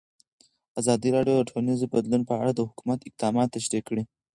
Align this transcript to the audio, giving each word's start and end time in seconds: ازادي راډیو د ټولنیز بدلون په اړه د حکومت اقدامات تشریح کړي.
ازادي 0.79 1.09
راډیو 1.15 1.37
د 1.39 1.47
ټولنیز 1.49 1.79
بدلون 1.93 2.21
په 2.29 2.33
اړه 2.41 2.51
د 2.55 2.59
حکومت 2.69 2.99
اقدامات 3.09 3.47
تشریح 3.57 3.81
کړي. 3.87 4.03